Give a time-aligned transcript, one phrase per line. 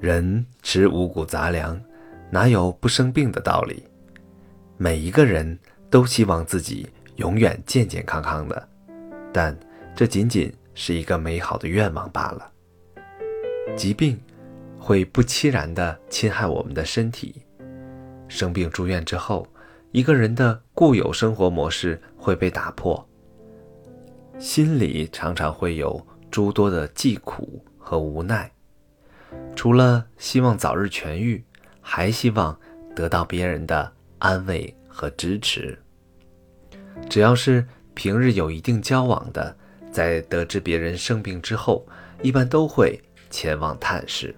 [0.00, 1.80] 人吃五谷杂粮，
[2.30, 3.82] 哪有不生病的道理？
[4.76, 5.58] 每一个人
[5.90, 8.68] 都希望自己永远健健康康的，
[9.32, 9.58] 但
[9.96, 12.48] 这仅仅是一个美好的愿望罢了。
[13.76, 14.16] 疾病
[14.78, 17.42] 会不期然地侵害我们的身体，
[18.28, 19.44] 生病住院之后，
[19.90, 23.04] 一个人的固有生活模式会被打破，
[24.38, 28.48] 心里常常会有诸多的疾苦和无奈。
[29.58, 31.42] 除了希望早日痊愈，
[31.80, 32.56] 还希望
[32.94, 35.76] 得到别人的安慰和支持。
[37.10, 39.56] 只要是平日有一定交往的，
[39.90, 41.84] 在得知别人生病之后，
[42.22, 44.32] 一般都会前往探视。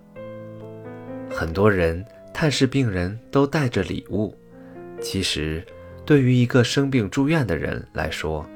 [1.31, 2.03] 很多人
[2.33, 4.35] 探视病人都带着礼物，
[5.03, 5.63] 其实
[6.07, 8.49] 对于一个生病住院的人来说，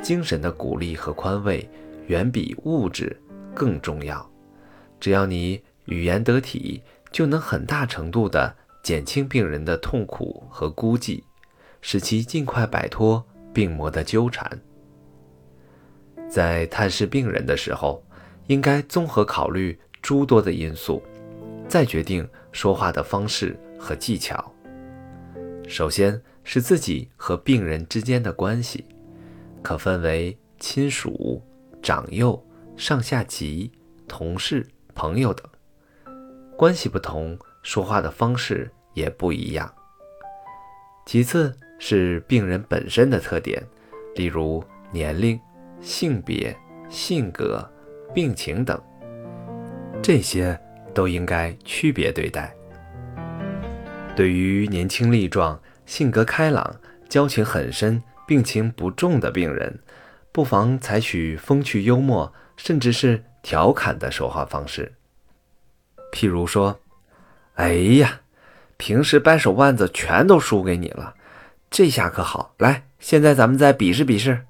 [0.00, 1.68] 精神的鼓励和宽慰
[2.06, 3.20] 远比物质
[3.52, 4.24] 更重要。
[5.00, 5.60] 只要你。
[5.86, 11.22] 语言得体，就能很大程度地减轻病人的痛苦和孤寂，
[11.80, 14.60] 使其尽快摆脱病魔的纠缠。
[16.28, 18.02] 在探视病人的时候，
[18.46, 21.02] 应该综合考虑诸多的因素，
[21.68, 24.52] 再决定说话的方式和技巧。
[25.68, 28.84] 首先是自己和病人之间的关系，
[29.62, 31.42] 可分为亲属、
[31.82, 32.42] 长幼、
[32.76, 33.70] 上下级、
[34.08, 35.46] 同事、朋友等。
[36.62, 39.68] 关系不同，说话的方式也不一样。
[41.04, 43.60] 其次是病人本身的特点，
[44.14, 45.36] 例如年龄、
[45.80, 46.56] 性别、
[46.88, 47.68] 性格、
[48.14, 48.80] 病情等，
[50.00, 50.56] 这些
[50.94, 52.54] 都应该区别对待。
[54.14, 56.76] 对于年轻力壮、性格开朗、
[57.08, 59.80] 交情很深、病情不重的病人，
[60.30, 64.92] 不妨采取风趣幽默，甚至是调侃的说话方式。
[66.12, 66.78] 譬如说，
[67.54, 68.20] 哎呀，
[68.76, 71.14] 平时掰手腕子全都输给你了，
[71.70, 74.44] 这下可好，来，现在咱们再比试比试。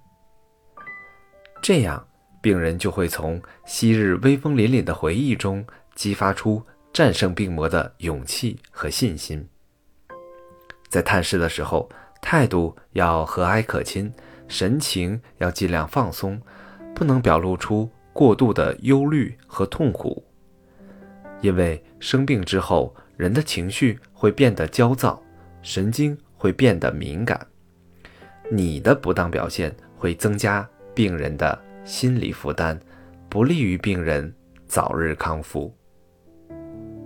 [1.62, 2.04] 这样，
[2.42, 5.64] 病人就会从昔日威风凛凛的回忆中
[5.94, 6.60] 激发出
[6.92, 9.48] 战胜病魔的勇气和信心。
[10.88, 11.88] 在探视的时候，
[12.20, 14.12] 态度要和蔼可亲，
[14.48, 16.42] 神情要尽量放松，
[16.94, 20.24] 不能表露出过度的忧虑和痛苦。
[21.42, 25.20] 因为生病之后，人的情绪会变得焦躁，
[25.60, 27.46] 神经会变得敏感。
[28.48, 32.78] 你的不当表现会增加病人的心理负担，
[33.28, 34.32] 不利于病人
[34.66, 35.76] 早日康复。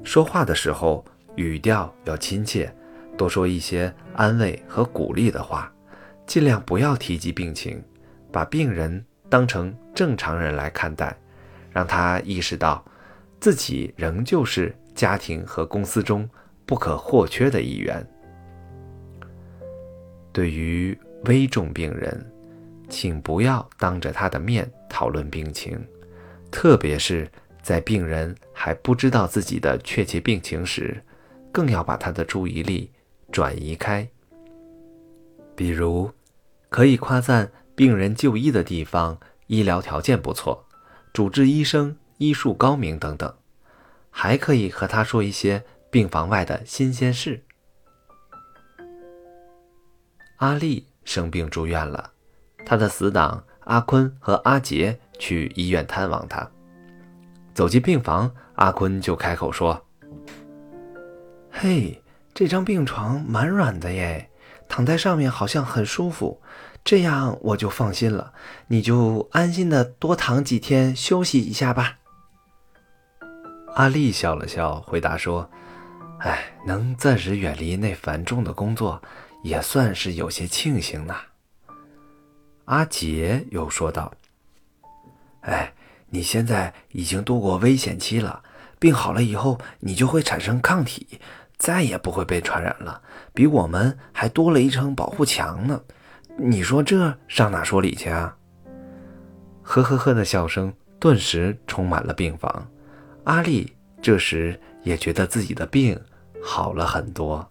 [0.04, 1.04] 说话的时候
[1.34, 2.70] 语调要亲切，
[3.16, 5.72] 多说一些安慰和鼓励的话，
[6.26, 7.82] 尽量不要提及病情，
[8.30, 11.16] 把病人当成正常人来看待，
[11.72, 12.84] 让他意识到。
[13.40, 16.28] 自己仍旧是家庭和公司中
[16.64, 18.04] 不可或缺的一员。
[20.32, 22.24] 对于危重病人，
[22.88, 25.78] 请不要当着他的面讨论病情，
[26.50, 27.30] 特别是
[27.62, 31.02] 在病人还不知道自己的确切病情时，
[31.50, 32.90] 更要把他的注意力
[33.32, 34.06] 转移开。
[35.54, 36.10] 比如，
[36.68, 40.66] 可以夸赞病人就医的地方医疗条件不错，
[41.12, 41.96] 主治医生。
[42.18, 43.34] 医术高明等等，
[44.10, 47.42] 还可以和他说一些病房外的新鲜事。
[50.38, 52.12] 阿丽生病住院了，
[52.64, 56.50] 他的死党阿坤和阿杰去医院探望他。
[57.54, 59.86] 走进病房，阿坤就开口说
[61.50, 62.02] ：“嘿，
[62.34, 64.30] 这张病床蛮软的耶，
[64.68, 66.42] 躺在上面好像很舒服，
[66.84, 68.34] 这样我就放心了。
[68.66, 71.98] 你就安心的多躺几天，休息一下吧。”
[73.76, 75.50] 阿丽笑了笑，回答说
[76.20, 79.00] ：“哎，能暂时远离那繁重的工作，
[79.42, 81.14] 也算是有些庆幸呢。”
[82.64, 84.10] 阿杰又说道
[85.44, 85.74] ：“哎，
[86.08, 88.42] 你现在已经度过危险期了，
[88.78, 91.20] 病好了以后，你就会产生抗体，
[91.58, 93.02] 再也不会被传染了，
[93.34, 95.78] 比我们还多了一层保护墙呢。
[96.38, 98.34] 你说这上哪说理去啊？”
[99.60, 102.66] 呵呵呵的笑声顿时充满了病房。
[103.24, 103.75] 阿丽
[104.06, 106.00] 这时也觉得自己的病
[106.40, 107.44] 好了很多。